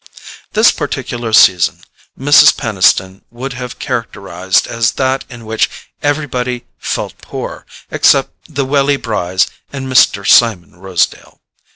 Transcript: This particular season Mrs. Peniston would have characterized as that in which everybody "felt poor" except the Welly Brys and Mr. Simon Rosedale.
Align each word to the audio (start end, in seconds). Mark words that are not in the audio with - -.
This 0.53 0.71
particular 0.71 1.31
season 1.31 1.81
Mrs. 2.17 2.57
Peniston 2.57 3.21
would 3.29 3.53
have 3.53 3.77
characterized 3.77 4.65
as 4.65 4.93
that 4.93 5.23
in 5.29 5.45
which 5.45 5.69
everybody 6.01 6.65
"felt 6.79 7.19
poor" 7.21 7.67
except 7.91 8.31
the 8.49 8.65
Welly 8.65 8.97
Brys 8.97 9.45
and 9.71 9.85
Mr. 9.85 10.27
Simon 10.27 10.77
Rosedale. 10.77 11.39